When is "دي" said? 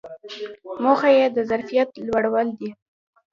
2.59-2.69